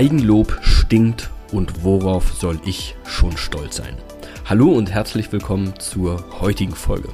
[0.00, 3.94] Eigenlob stinkt und worauf soll ich schon stolz sein?
[4.46, 7.10] Hallo und herzlich willkommen zur heutigen Folge.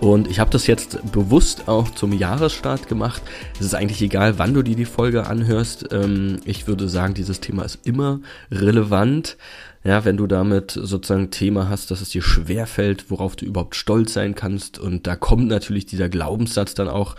[0.00, 3.20] Und ich habe das jetzt bewusst auch zum Jahresstart gemacht.
[3.58, 5.88] Es ist eigentlich egal, wann du dir die Folge anhörst.
[5.92, 9.36] Ähm, ich würde sagen, dieses Thema ist immer relevant.
[9.82, 13.74] Ja, wenn du damit sozusagen ein Thema hast, dass es dir schwerfällt, worauf du überhaupt
[13.74, 14.78] stolz sein kannst.
[14.78, 17.16] Und da kommt natürlich dieser Glaubenssatz dann auch,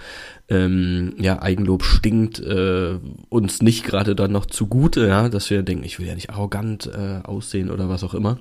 [0.48, 5.84] ähm, ja, Eigenlob stinkt äh, uns nicht gerade dann noch zugute, ja, dass wir denken,
[5.84, 8.40] ich will ja nicht arrogant äh, aussehen oder was auch immer.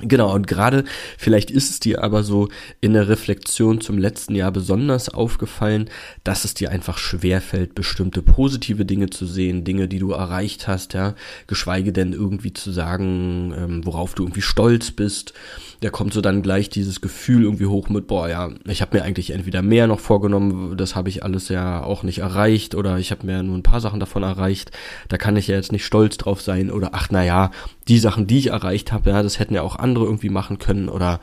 [0.00, 0.84] Genau, und gerade
[1.16, 2.48] vielleicht ist es dir aber so
[2.80, 5.90] in der Reflexion zum letzten Jahr besonders aufgefallen,
[6.22, 10.94] dass es dir einfach schwerfällt, bestimmte positive Dinge zu sehen, Dinge, die du erreicht hast,
[10.94, 11.14] ja,
[11.48, 15.32] geschweige denn irgendwie zu sagen, ähm, worauf du irgendwie stolz bist.
[15.80, 19.04] Da kommt so dann gleich dieses Gefühl irgendwie hoch mit, boah, ja, ich habe mir
[19.04, 23.10] eigentlich entweder mehr noch vorgenommen, das habe ich alles ja auch nicht erreicht, oder ich
[23.10, 24.70] habe mir nur ein paar Sachen davon erreicht,
[25.08, 27.50] da kann ich ja jetzt nicht stolz drauf sein, oder ach, na ja,
[27.88, 30.88] die Sachen, die ich erreicht habe, ja, das hätten ja auch andere irgendwie machen können
[30.88, 31.20] oder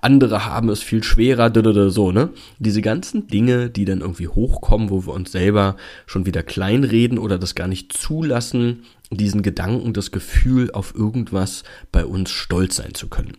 [0.00, 1.50] andere haben es viel schwerer,
[1.90, 2.30] so, ne?
[2.58, 7.38] Diese ganzen Dinge, die dann irgendwie hochkommen, wo wir uns selber schon wieder kleinreden oder
[7.38, 13.08] das gar nicht zulassen, diesen Gedanken, das Gefühl, auf irgendwas bei uns stolz sein zu
[13.08, 13.36] können.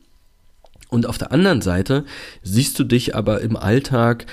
[0.90, 2.06] Und auf der anderen Seite
[2.44, 4.26] siehst du dich aber im Alltag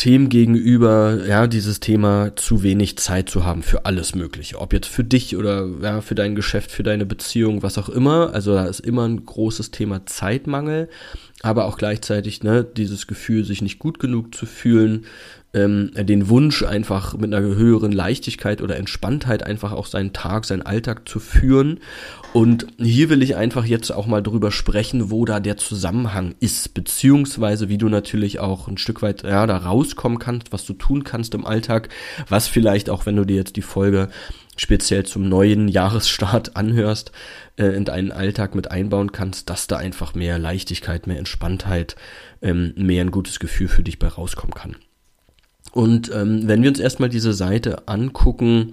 [0.00, 4.58] Themen gegenüber, ja, dieses Thema zu wenig Zeit zu haben für alles Mögliche.
[4.58, 8.32] Ob jetzt für dich oder ja, für dein Geschäft, für deine Beziehung, was auch immer.
[8.32, 10.88] Also da ist immer ein großes Thema Zeitmangel,
[11.42, 15.04] aber auch gleichzeitig ne, dieses Gefühl, sich nicht gut genug zu fühlen,
[15.52, 20.62] ähm, den Wunsch einfach mit einer höheren Leichtigkeit oder Entspanntheit einfach auch seinen Tag, seinen
[20.62, 21.80] Alltag zu führen.
[22.32, 26.74] Und hier will ich einfach jetzt auch mal drüber sprechen, wo da der Zusammenhang ist,
[26.74, 31.02] beziehungsweise wie du natürlich auch ein Stück weit ja, da rauskommen kannst, was du tun
[31.02, 31.88] kannst im Alltag,
[32.28, 34.08] was vielleicht auch, wenn du dir jetzt die Folge
[34.56, 37.10] speziell zum neuen Jahresstart anhörst,
[37.56, 41.96] äh, in deinen Alltag mit einbauen kannst, dass da einfach mehr Leichtigkeit, mehr Entspanntheit,
[42.42, 44.76] ähm, mehr ein gutes Gefühl für dich bei rauskommen kann.
[45.72, 48.72] Und ähm, wenn wir uns erstmal diese Seite angucken,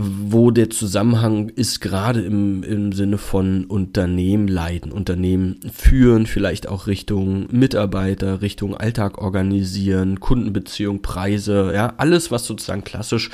[0.00, 6.86] wo der Zusammenhang ist, gerade im, im Sinne von Unternehmen leiten, Unternehmen führen, vielleicht auch
[6.86, 13.30] Richtung Mitarbeiter, Richtung Alltag organisieren, Kundenbeziehung, Preise, ja, alles, was sozusagen klassisch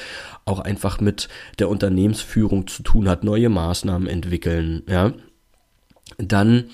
[0.47, 1.29] auch einfach mit
[1.59, 5.13] der Unternehmensführung zu tun hat, neue Maßnahmen entwickeln, ja,
[6.17, 6.65] dann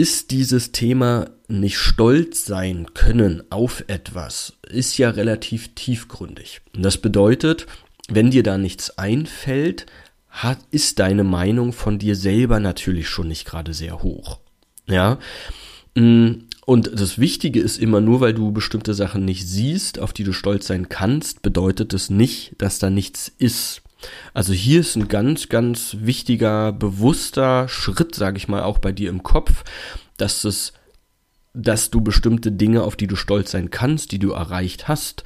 [0.00, 6.62] ist dieses Thema nicht stolz sein können auf etwas, ist ja relativ tiefgründig.
[6.74, 7.66] Und das bedeutet,
[8.08, 9.84] wenn dir da nichts einfällt,
[10.30, 14.40] hat, ist deine Meinung von dir selber natürlich schon nicht gerade sehr hoch.
[14.86, 15.18] Ja.
[15.94, 20.24] Mm, und das Wichtige ist immer, nur weil du bestimmte Sachen nicht siehst, auf die
[20.24, 23.82] du stolz sein kannst, bedeutet es nicht, dass da nichts ist.
[24.34, 29.10] Also hier ist ein ganz, ganz wichtiger, bewusster Schritt, sage ich mal, auch bei dir
[29.10, 29.64] im Kopf,
[30.16, 30.72] dass es,
[31.54, 35.24] dass du bestimmte Dinge, auf die du stolz sein kannst, die du erreicht hast,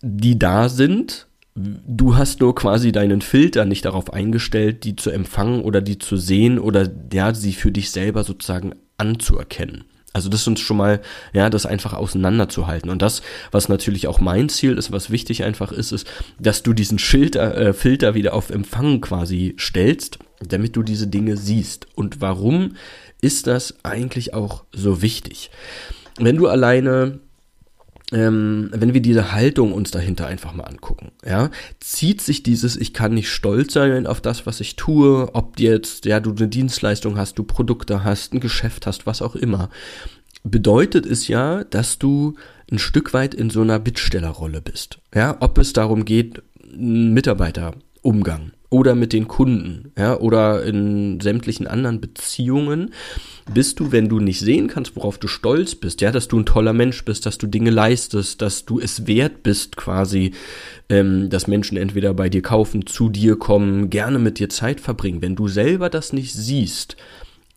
[0.00, 1.26] die da sind.
[1.54, 6.16] Du hast nur quasi deinen Filter nicht darauf eingestellt, die zu empfangen oder die zu
[6.16, 9.84] sehen oder ja, sie für dich selber sozusagen anzuerkennen.
[10.12, 11.00] Also das uns schon mal,
[11.32, 12.90] ja, das einfach auseinanderzuhalten.
[12.90, 16.06] Und das, was natürlich auch mein Ziel ist, was wichtig einfach ist, ist,
[16.38, 21.36] dass du diesen Schilder, äh, Filter wieder auf Empfangen quasi stellst, damit du diese Dinge
[21.36, 21.86] siehst.
[21.94, 22.76] Und warum
[23.20, 25.50] ist das eigentlich auch so wichtig?
[26.18, 27.20] Wenn du alleine
[28.12, 31.50] ähm, wenn wir diese Haltung uns dahinter einfach mal angucken, ja,
[31.80, 36.04] zieht sich dieses, ich kann nicht stolz sein auf das, was ich tue, ob jetzt,
[36.04, 39.70] ja, du eine Dienstleistung hast, du Produkte hast, ein Geschäft hast, was auch immer,
[40.44, 42.34] bedeutet es ja, dass du
[42.70, 46.42] ein Stück weit in so einer Bittstellerrolle bist, ja, ob es darum geht,
[46.74, 52.90] Mitarbeiterumgang oder mit den Kunden, ja, oder in sämtlichen anderen Beziehungen,
[53.52, 56.46] bist du, wenn du nicht sehen kannst, worauf du stolz bist, ja, dass du ein
[56.46, 60.32] toller Mensch bist, dass du Dinge leistest, dass du es wert bist, quasi,
[60.88, 65.20] ähm, dass Menschen entweder bei dir kaufen, zu dir kommen, gerne mit dir Zeit verbringen.
[65.20, 66.96] Wenn du selber das nicht siehst,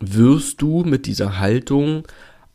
[0.02, 2.04] wirst du mit dieser Haltung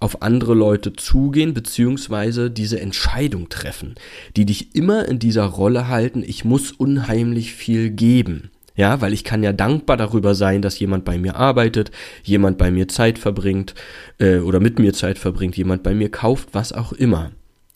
[0.01, 3.95] auf andere Leute zugehen, beziehungsweise diese Entscheidung treffen,
[4.37, 8.51] die dich immer in dieser Rolle halten, ich muss unheimlich viel geben.
[8.77, 11.91] Ja, weil ich kann ja dankbar darüber sein, dass jemand bei mir arbeitet,
[12.23, 13.75] jemand bei mir Zeit verbringt
[14.19, 17.31] äh, oder mit mir Zeit verbringt, jemand bei mir kauft, was auch immer.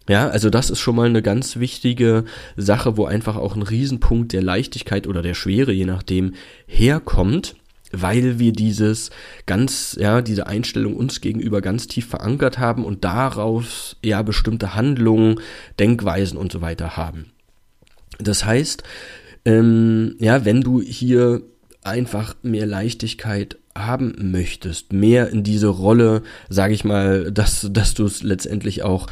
[0.08, 2.24] Ja, also das ist schon mal eine ganz wichtige
[2.56, 6.34] Sache, wo einfach auch ein Riesenpunkt der Leichtigkeit oder der Schwere, je nachdem,
[6.66, 7.56] herkommt
[8.02, 9.10] weil wir dieses
[9.46, 15.40] ganz, ja, diese Einstellung uns gegenüber ganz tief verankert haben und daraus ja bestimmte Handlungen,
[15.78, 17.26] Denkweisen und so weiter haben.
[18.18, 18.82] Das heißt,
[19.44, 21.42] ähm, ja, wenn du hier
[21.82, 28.06] einfach mehr Leichtigkeit haben möchtest, mehr in diese Rolle, sage ich mal, dass, dass du
[28.06, 29.08] es letztendlich auch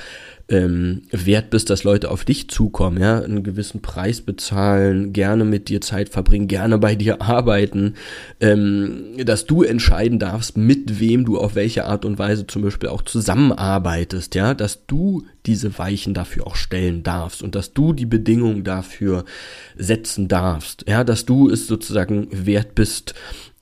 [0.52, 5.70] ähm, wert bist, dass Leute auf dich zukommen, ja, einen gewissen Preis bezahlen, gerne mit
[5.70, 7.94] dir Zeit verbringen, gerne bei dir arbeiten,
[8.38, 12.90] ähm, dass du entscheiden darfst, mit wem du auf welche Art und Weise zum Beispiel
[12.90, 18.06] auch zusammenarbeitest, ja, dass du diese Weichen dafür auch stellen darfst und dass du die
[18.06, 19.24] Bedingungen dafür
[19.76, 23.14] setzen darfst, ja, dass du es sozusagen wert bist,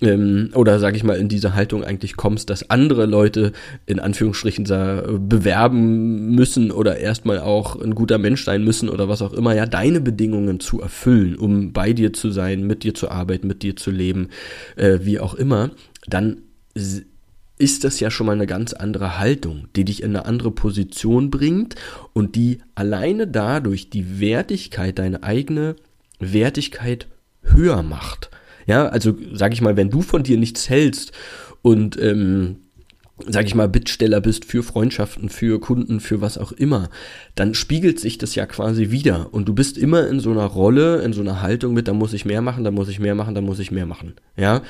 [0.02, 3.52] ähm, oder sage ich mal in diese Haltung eigentlich kommst, dass andere Leute
[3.86, 4.64] in Anführungsstrichen
[5.28, 9.66] bewerben müssen oder erstmal auch ein guter Mensch sein müssen oder was auch immer, ja,
[9.66, 13.76] deine Bedingungen zu erfüllen, um bei dir zu sein, mit dir zu arbeiten, mit dir
[13.76, 14.30] zu leben,
[14.76, 15.72] äh, wie auch immer,
[16.06, 16.38] dann
[17.58, 21.30] ist das ja schon mal eine ganz andere Haltung, die dich in eine andere Position
[21.30, 21.74] bringt
[22.14, 25.76] und die alleine dadurch die Wertigkeit, deine eigene
[26.18, 27.08] Wertigkeit
[27.42, 28.30] höher macht.
[28.66, 31.12] Ja, also sag ich mal, wenn du von dir nichts hältst
[31.60, 32.56] und ähm,
[33.26, 36.90] sag ich mal, Bittsteller bist für Freundschaften, für Kunden, für was auch immer,
[37.34, 39.32] dann spiegelt sich das ja quasi wieder.
[39.32, 42.12] Und du bist immer in so einer Rolle, in so einer Haltung mit, da muss
[42.12, 44.14] ich mehr machen, da muss ich mehr machen, da muss ich mehr machen.
[44.36, 44.62] Ja.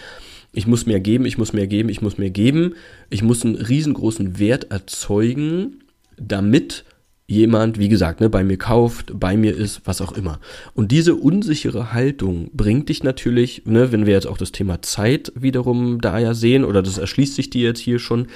[0.52, 2.74] Ich muss mehr geben, ich muss mehr geben, ich muss mehr geben.
[3.08, 5.82] Ich muss einen riesengroßen Wert erzeugen,
[6.16, 6.84] damit
[7.30, 10.40] jemand, wie gesagt, ne, bei mir kauft, bei mir ist, was auch immer.
[10.74, 15.32] Und diese unsichere Haltung bringt dich natürlich, ne, wenn wir jetzt auch das Thema Zeit
[15.36, 18.26] wiederum da ja sehen, oder das erschließt sich dir jetzt hier schon,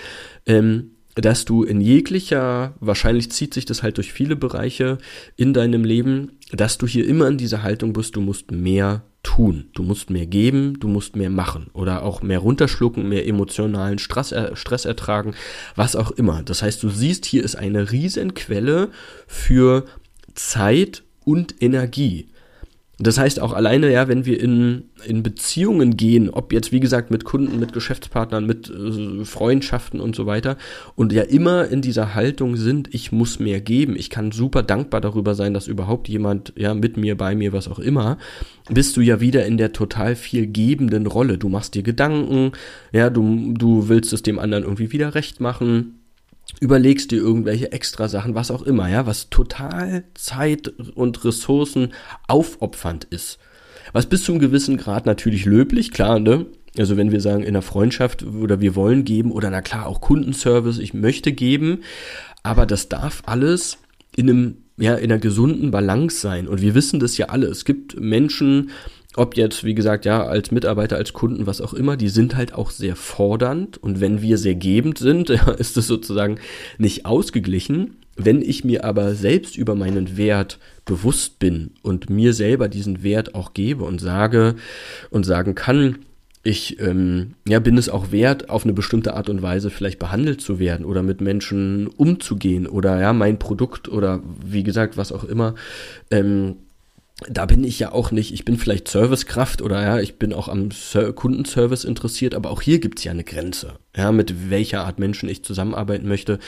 [0.46, 4.98] ähm, dass du in jeglicher, wahrscheinlich zieht sich das halt durch viele Bereiche
[5.36, 9.70] in deinem Leben, dass du hier immer in dieser Haltung bist, du musst mehr tun.
[9.72, 14.30] Du musst mehr geben, du musst mehr machen oder auch mehr runterschlucken, mehr emotionalen Stress,
[14.30, 15.34] äh, Stress ertragen,
[15.74, 16.44] was auch immer.
[16.44, 18.90] Das heißt, du siehst, hier ist eine Riesenquelle
[19.26, 19.86] für
[20.34, 22.28] Zeit und Energie.
[23.04, 27.10] Das heißt auch alleine, ja, wenn wir in, in Beziehungen gehen, ob jetzt wie gesagt
[27.10, 30.56] mit Kunden, mit Geschäftspartnern, mit äh, Freundschaften und so weiter
[30.96, 35.02] und ja immer in dieser Haltung sind, ich muss mehr geben, ich kann super dankbar
[35.02, 38.16] darüber sein, dass überhaupt jemand, ja, mit mir, bei mir, was auch immer,
[38.70, 41.36] bist du ja wieder in der total viel gebenden Rolle.
[41.36, 42.52] Du machst dir Gedanken,
[42.90, 45.98] ja, du, du willst es dem anderen irgendwie wieder recht machen
[46.60, 51.92] überlegst dir irgendwelche extra Sachen, was auch immer, ja, was total Zeit und Ressourcen
[52.28, 53.38] aufopfernd ist.
[53.92, 56.46] Was bis zu einem gewissen Grad natürlich löblich, klar, ne?
[56.76, 60.00] Also wenn wir sagen, in einer Freundschaft oder wir wollen geben oder na klar auch
[60.00, 61.82] Kundenservice, ich möchte geben,
[62.42, 63.78] aber das darf alles
[64.16, 67.46] in einem ja in einer gesunden Balance sein und wir wissen das ja alle.
[67.46, 68.70] Es gibt Menschen,
[69.16, 72.54] ob jetzt, wie gesagt, ja, als Mitarbeiter, als Kunden, was auch immer, die sind halt
[72.54, 76.38] auch sehr fordernd und wenn wir sehr gebend sind, ist es sozusagen
[76.78, 77.96] nicht ausgeglichen.
[78.16, 83.34] Wenn ich mir aber selbst über meinen Wert bewusst bin und mir selber diesen Wert
[83.34, 84.54] auch gebe und sage
[85.10, 85.98] und sagen kann,
[86.44, 90.42] ich ähm, ja, bin es auch wert, auf eine bestimmte Art und Weise vielleicht behandelt
[90.42, 95.24] zu werden oder mit Menschen umzugehen oder ja, mein Produkt oder wie gesagt, was auch
[95.24, 95.54] immer,
[96.10, 96.56] ähm,
[97.28, 100.48] da bin ich ja auch nicht, ich bin vielleicht Servicekraft oder ja, ich bin auch
[100.48, 100.70] am
[101.14, 105.44] Kundenservice interessiert, aber auch hier gibt's ja eine Grenze, ja, mit welcher Art Menschen ich
[105.44, 106.38] zusammenarbeiten möchte.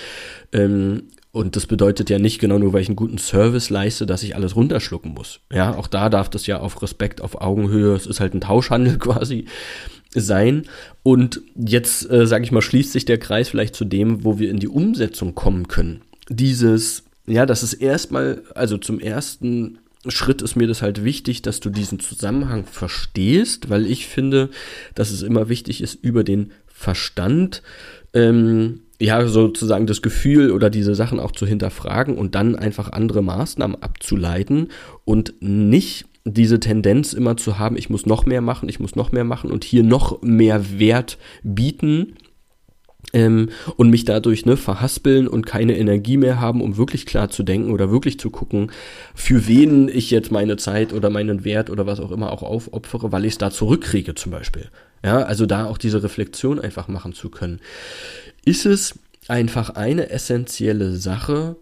[0.53, 4.23] Ähm, und das bedeutet ja nicht genau nur, weil ich einen guten Service leiste, dass
[4.23, 5.41] ich alles runterschlucken muss.
[5.53, 8.99] Ja, auch da darf das ja auf Respekt, auf Augenhöhe, es ist halt ein Tauschhandel
[8.99, 9.45] quasi
[10.15, 10.63] sein.
[11.03, 14.51] Und jetzt, äh, sage ich mal, schließt sich der Kreis vielleicht zu dem, wo wir
[14.51, 16.03] in die Umsetzung kommen können.
[16.29, 19.79] Dieses, ja, das ist erstmal, also zum ersten
[20.09, 24.51] Schritt ist mir das halt wichtig, dass du diesen Zusammenhang verstehst, weil ich finde,
[24.95, 27.63] dass es immer wichtig ist, über den Verstand,
[28.13, 33.23] ähm, ja, sozusagen das Gefühl oder diese Sachen auch zu hinterfragen und dann einfach andere
[33.23, 34.69] Maßnahmen abzuleiten
[35.05, 39.13] und nicht diese Tendenz immer zu haben, ich muss noch mehr machen, ich muss noch
[39.13, 42.15] mehr machen und hier noch mehr Wert bieten,
[43.17, 47.43] ähm, und mich dadurch ne, verhaspeln und keine Energie mehr haben, um wirklich klar zu
[47.43, 48.71] denken oder wirklich zu gucken,
[49.15, 53.13] für wen ich jetzt meine Zeit oder meinen Wert oder was auch immer auch aufopfere,
[53.13, 54.69] weil ich es da zurückkriege zum Beispiel.
[55.03, 57.61] Ja, also da auch diese Reflexion einfach machen zu können.
[58.45, 61.57] Ist es einfach eine essentielle Sache,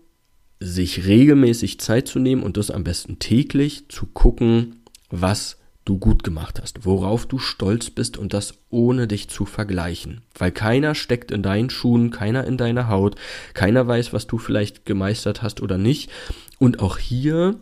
[0.58, 6.24] sich regelmäßig Zeit zu nehmen und das am besten täglich zu gucken, was du gut
[6.24, 10.22] gemacht hast, worauf du stolz bist und das ohne dich zu vergleichen.
[10.38, 13.16] Weil keiner steckt in deinen Schuhen, keiner in deiner Haut,
[13.52, 16.10] keiner weiß, was du vielleicht gemeistert hast oder nicht.
[16.58, 17.56] Und auch hier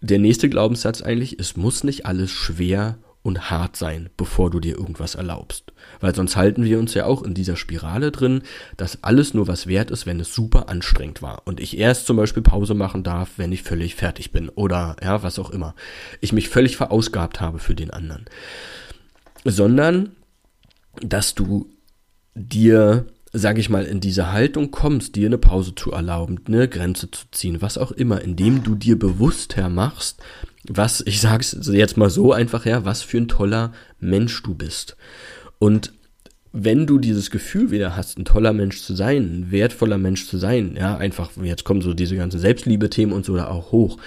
[0.00, 4.76] der nächste Glaubenssatz eigentlich, es muss nicht alles schwer und hart sein, bevor du dir
[4.76, 5.72] irgendwas erlaubst.
[6.00, 8.42] Weil sonst halten wir uns ja auch in dieser Spirale drin,
[8.76, 11.42] dass alles nur was wert ist, wenn es super anstrengend war.
[11.44, 14.48] Und ich erst zum Beispiel Pause machen darf, wenn ich völlig fertig bin.
[14.48, 15.74] Oder ja, was auch immer.
[16.20, 18.26] Ich mich völlig verausgabt habe für den anderen.
[19.44, 20.10] Sondern,
[21.02, 21.70] dass du
[22.34, 27.10] dir sag ich mal, in diese Haltung kommst, dir eine Pause zu erlauben, eine Grenze
[27.10, 30.22] zu ziehen, was auch immer, indem du dir bewusst hermachst,
[30.68, 34.96] was, ich sag's jetzt mal so einfach her, was für ein toller Mensch du bist.
[35.58, 35.92] Und
[36.52, 40.38] wenn du dieses Gefühl wieder hast, ein toller Mensch zu sein, ein wertvoller Mensch zu
[40.38, 43.98] sein, ja, einfach, jetzt kommen so diese ganzen Selbstliebe-Themen und so da auch hoch,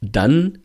[0.00, 0.58] dann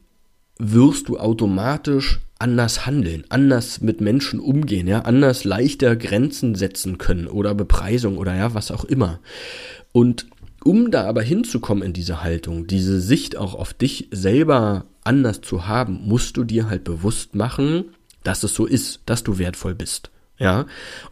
[0.58, 7.28] wirst du automatisch anders handeln, anders mit Menschen umgehen, ja, anders leichter Grenzen setzen können
[7.28, 9.20] oder Bepreisung oder ja, was auch immer.
[9.92, 10.28] Und
[10.64, 15.68] um da aber hinzukommen in diese Haltung, diese Sicht auch auf dich selber anders zu
[15.68, 20.12] haben, musst du dir halt bewusst machen, dass es so ist, dass du wertvoll bist.
[20.38, 20.68] Ja,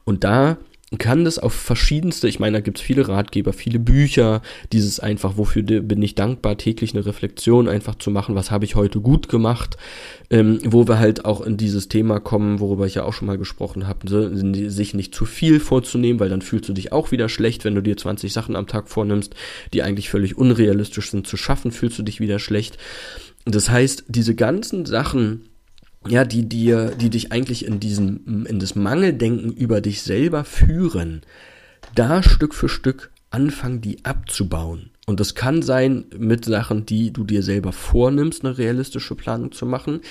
[0.05, 0.57] und da
[0.97, 4.41] kann das auf verschiedenste, ich meine, da gibt's viele Ratgeber, viele Bücher,
[4.71, 8.75] dieses einfach, wofür bin ich dankbar, täglich eine Reflexion einfach zu machen, was habe ich
[8.75, 9.75] heute gut gemacht,
[10.29, 13.37] ähm, wo wir halt auch in dieses Thema kommen, worüber ich ja auch schon mal
[13.37, 14.33] gesprochen habe, so,
[14.69, 17.81] sich nicht zu viel vorzunehmen, weil dann fühlst du dich auch wieder schlecht, wenn du
[17.81, 19.35] dir 20 Sachen am Tag vornimmst,
[19.73, 22.77] die eigentlich völlig unrealistisch sind zu schaffen, fühlst du dich wieder schlecht.
[23.43, 25.49] Das heißt, diese ganzen Sachen,
[26.05, 31.21] ja, die dir, die dich eigentlich in diesem, in das Mangeldenken über dich selber führen,
[31.95, 34.91] da Stück für Stück anfangen, die abzubauen.
[35.05, 39.65] Und das kann sein mit Sachen, die du dir selber vornimmst, eine realistische Planung zu
[39.65, 40.01] machen.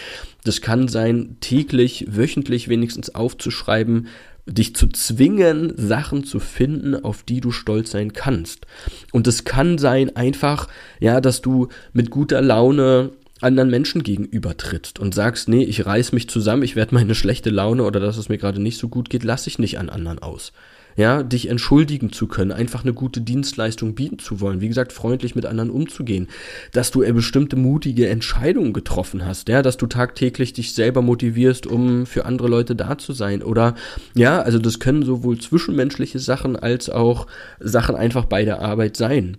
[0.45, 4.09] Das kann sein, täglich, wöchentlich wenigstens aufzuschreiben,
[4.47, 8.66] dich zu zwingen, Sachen zu finden, auf die du stolz sein kannst.
[9.12, 10.69] Und es kann sein einfach,
[11.00, 16.12] ja, dass du mit guter Laune anderen Menschen gegenüber trittst und sagst, nee, ich reiß
[16.12, 19.11] mich zusammen, ich werde meine schlechte Laune oder dass es mir gerade nicht so gut
[19.11, 20.52] geht, lasse ich nicht an anderen aus.
[20.99, 25.35] Ja, dich entschuldigen zu können, einfach eine gute Dienstleistung bieten zu wollen, wie gesagt, freundlich
[25.35, 26.28] mit anderen umzugehen,
[26.73, 32.07] dass du bestimmte mutige Entscheidungen getroffen hast, ja, dass du tagtäglich dich selber motivierst, um
[32.07, 33.75] für andere Leute da zu sein oder
[34.14, 37.26] ja, also das können sowohl zwischenmenschliche Sachen als auch
[37.61, 39.37] Sachen einfach bei der Arbeit sein.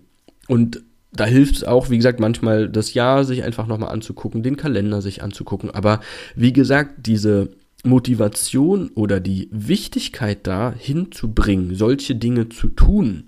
[0.48, 4.58] Und da hilft es auch, wie gesagt, manchmal das Jahr sich einfach nochmal anzugucken, den
[4.58, 5.72] Kalender sich anzugucken.
[5.72, 6.02] Aber
[6.36, 7.50] wie gesagt, diese
[7.84, 13.28] Motivation oder die Wichtigkeit da hinzubringen, solche Dinge zu tun,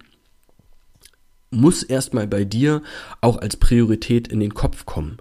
[1.51, 2.83] muss erstmal bei dir
[3.21, 5.17] auch als Priorität in den Kopf kommen.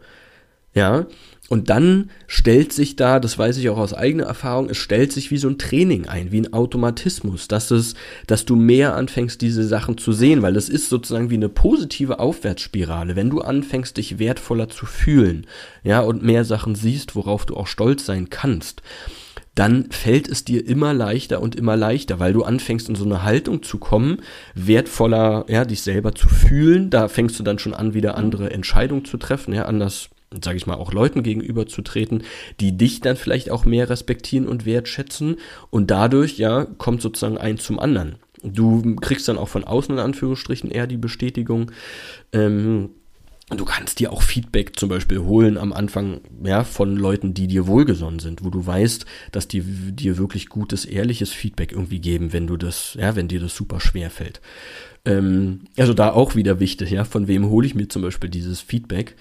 [0.78, 1.06] Ja,
[1.48, 5.32] und dann stellt sich da, das weiß ich auch aus eigener Erfahrung, es stellt sich
[5.32, 7.94] wie so ein Training ein, wie ein Automatismus, dass es,
[8.28, 12.20] dass du mehr anfängst, diese Sachen zu sehen, weil das ist sozusagen wie eine positive
[12.20, 13.16] Aufwärtsspirale.
[13.16, 15.48] Wenn du anfängst, dich wertvoller zu fühlen,
[15.82, 18.82] ja, und mehr Sachen siehst, worauf du auch stolz sein kannst,
[19.56, 23.24] dann fällt es dir immer leichter und immer leichter, weil du anfängst in so eine
[23.24, 24.18] Haltung zu kommen,
[24.54, 26.90] wertvoller, ja, dich selber zu fühlen.
[26.90, 30.10] Da fängst du dann schon an, wieder andere Entscheidungen zu treffen, ja, anders
[30.42, 32.22] sage ich mal, auch Leuten gegenüberzutreten,
[32.60, 35.36] die dich dann vielleicht auch mehr respektieren und wertschätzen
[35.70, 38.16] und dadurch, ja, kommt sozusagen ein zum anderen.
[38.42, 41.72] Du kriegst dann auch von außen in Anführungsstrichen eher die Bestätigung.
[42.32, 42.90] Ähm,
[43.50, 47.66] du kannst dir auch Feedback zum Beispiel holen am Anfang, ja, von Leuten, die dir
[47.66, 52.46] wohlgesonnen sind, wo du weißt, dass die dir wirklich gutes, ehrliches Feedback irgendwie geben, wenn
[52.46, 54.40] du das, ja, wenn dir das super schwer fällt.
[55.04, 58.60] Ähm, also da auch wieder wichtig, ja, von wem hole ich mir zum Beispiel dieses
[58.60, 59.16] Feedback?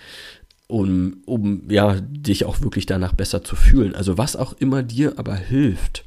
[0.67, 3.95] Um, um ja, dich auch wirklich danach besser zu fühlen.
[3.95, 6.03] Also was auch immer dir aber hilft,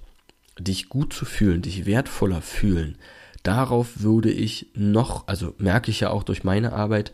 [0.59, 2.97] dich gut zu fühlen, dich wertvoller fühlen,
[3.43, 7.13] darauf würde ich noch, also merke ich ja auch durch meine Arbeit,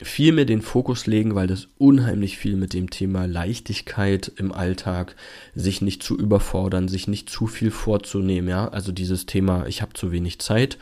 [0.00, 5.14] viel mehr den Fokus legen, weil das unheimlich viel mit dem Thema Leichtigkeit im Alltag,
[5.54, 9.92] sich nicht zu überfordern, sich nicht zu viel vorzunehmen, ja, also dieses Thema, ich habe
[9.94, 10.78] zu wenig Zeit,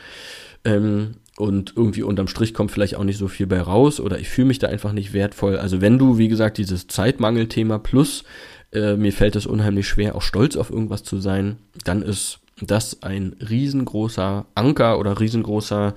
[0.65, 4.29] ähm, und irgendwie unterm Strich kommt vielleicht auch nicht so viel bei raus oder ich
[4.29, 5.57] fühle mich da einfach nicht wertvoll.
[5.57, 8.25] Also wenn du, wie gesagt, dieses Zeitmangelthema plus
[8.73, 13.03] äh, mir fällt es unheimlich schwer, auch stolz auf irgendwas zu sein, dann ist das
[13.03, 15.95] ein riesengroßer Anker oder riesengroßer,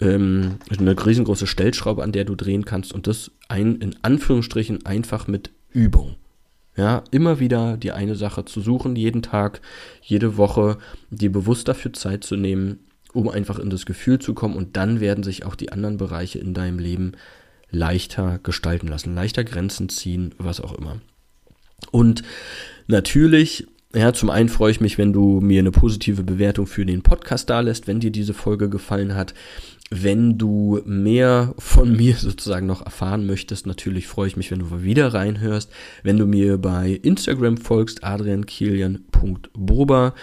[0.00, 5.28] ähm, eine riesengroße Stellschraube, an der du drehen kannst und das ein, in Anführungsstrichen einfach
[5.28, 6.16] mit Übung.
[6.76, 9.60] Ja, immer wieder die eine Sache zu suchen, jeden Tag,
[10.02, 10.78] jede Woche,
[11.10, 12.80] dir bewusst dafür Zeit zu nehmen
[13.12, 16.38] um einfach in das Gefühl zu kommen und dann werden sich auch die anderen Bereiche
[16.38, 17.12] in deinem Leben
[17.70, 21.00] leichter gestalten lassen, leichter Grenzen ziehen, was auch immer.
[21.90, 22.22] Und
[22.86, 27.02] natürlich, ja, zum einen freue ich mich, wenn du mir eine positive Bewertung für den
[27.02, 29.32] Podcast da lässt, wenn dir diese Folge gefallen hat.
[29.92, 34.82] Wenn du mehr von mir sozusagen noch erfahren möchtest, natürlich freue ich mich, wenn du
[34.82, 35.72] wieder reinhörst.
[36.02, 40.14] Wenn du mir bei Instagram folgst, adriankilian.boba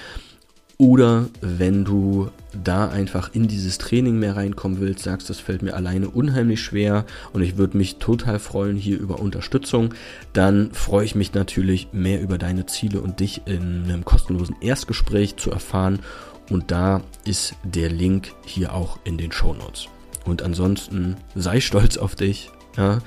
[0.77, 2.29] oder wenn du
[2.63, 7.05] da einfach in dieses Training mehr reinkommen willst, sagst, das fällt mir alleine unheimlich schwer
[7.33, 9.95] und ich würde mich total freuen hier über Unterstützung,
[10.33, 15.37] dann freue ich mich natürlich mehr über deine Ziele und dich in einem kostenlosen Erstgespräch
[15.37, 15.99] zu erfahren.
[16.49, 19.87] Und da ist der Link hier auch in den Show Notes.
[20.25, 22.51] Und ansonsten sei stolz auf dich.
[22.77, 22.99] Ja.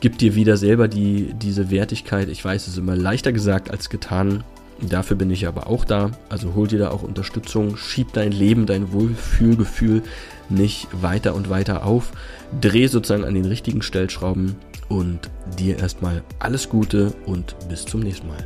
[0.00, 2.28] Gib dir wieder selber die, diese Wertigkeit.
[2.28, 4.42] Ich weiß, es ist immer leichter gesagt als getan.
[4.88, 6.10] Dafür bin ich aber auch da.
[6.28, 10.02] Also hol dir da auch Unterstützung, schieb dein Leben, dein Wohlfühlgefühl
[10.48, 12.12] nicht weiter und weiter auf.
[12.60, 14.56] Dreh sozusagen an den richtigen Stellschrauben
[14.88, 18.44] und dir erstmal alles Gute und bis zum nächsten Mal.